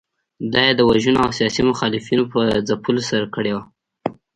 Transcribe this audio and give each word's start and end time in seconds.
دا 0.53 0.61
یې 0.67 0.73
د 0.75 0.81
وژنو 0.89 1.23
او 1.25 1.31
سیاسي 1.39 1.61
مخالفینو 1.69 2.23
په 2.33 2.39
ځپلو 2.67 3.01
سره 3.09 3.25
کړې 3.35 3.51
وه. 3.55 3.63